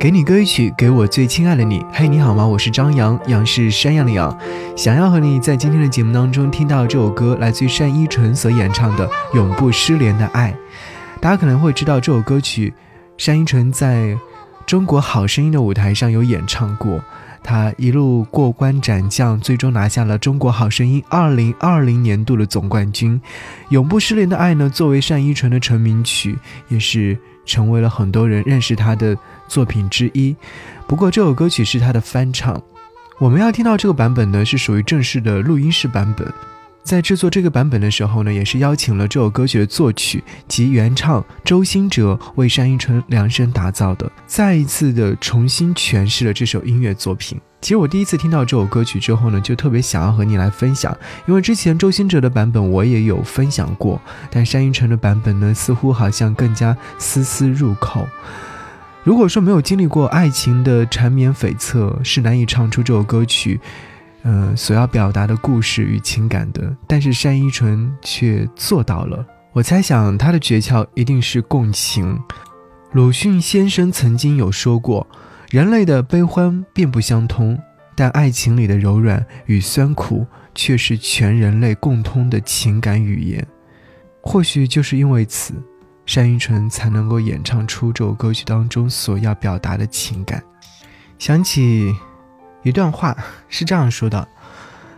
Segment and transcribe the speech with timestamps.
[0.00, 1.84] 给你歌曲，给我最亲爱的你。
[1.92, 2.46] 嘿，你好吗？
[2.46, 4.34] 我是张扬，杨是山羊的羊。
[4.74, 10.52] 想要和你在今天的节目当中听到这首歌，来自于单依纯所演唱的《永不失联的爱》。
[11.20, 12.72] 大家可能会知道这首歌曲，
[13.22, 14.16] 单依纯在
[14.64, 16.98] 中国好声音的舞台上有演唱过。
[17.42, 23.20] 她一路过关斩将，最终拿下了中国好声音二零二零年度的总冠军。
[23.68, 26.38] 永不失联的爱呢，作为单依纯的成名曲，
[26.68, 29.14] 也是成为了很多人认识她的
[29.50, 30.34] 作品之一。
[30.86, 32.62] 不过这首歌曲是他的翻唱，
[33.18, 36.32] 我们要听到这个版本呢，是属于正式的录音室版本。
[36.82, 47.38] 在制作这个版本的时候呢，也是邀请了这首歌曲的作曲及原唱周兴哲为单依纯量身打造的，再一次的重新诠释了这首音乐作品。
[47.60, 58.08] 其实我第一次听到这首歌曲之后呢，就特别想要和你来分享，因为之前周兴哲的版本我也有分享过，但单依纯的版本呢，似乎好像更加丝丝入口。
[59.02, 63.58] 如果说没有经历过爱情的缠绵悱恻，是难以唱出这首歌曲。
[64.22, 69.26] 嗯，所要表达的故事与情感的，但是单依纯却做到了。
[69.52, 72.20] 我猜想他的诀窍一定是共情。
[72.92, 75.06] 鲁迅先生曾经有说过，
[75.50, 77.58] 人类的悲欢并不相通，
[77.96, 83.46] 但爱情里的柔软与酸苦却是全人类共通的情感语言。
[84.20, 85.54] 或许就是因为此，
[86.16, 90.42] 单依纯才能够演唱出这首歌曲当中所要表达的情感。
[91.18, 91.94] 想起。
[92.62, 93.16] 一段话
[93.48, 94.28] 是这样说的：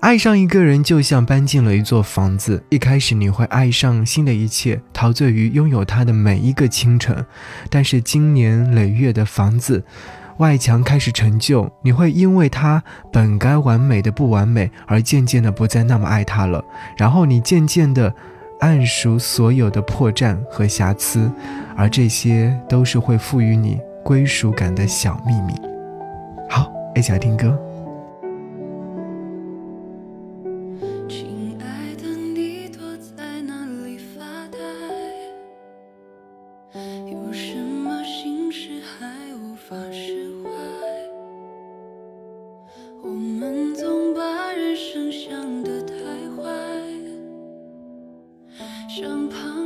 [0.00, 7.24] 爱上一个人就像搬进了一座房子，一开始你会爱上新的一切，陶醉于拥有它的每一个清晨。
[7.70, 9.84] 但是经年累月的房子
[10.38, 12.82] 外墙开始陈旧，你会因为它
[13.12, 16.64] 本该完美的不完美而渐渐的不再那么爱它了。
[16.96, 18.12] 然后你渐渐的
[18.64, 21.30] 暗熟所有的破绽和瑕疵，
[21.76, 25.52] 而这些都是会赋予你归属感的小秘密。
[26.48, 27.54] 好一起来听歌。
[48.94, 49.63] 身旁。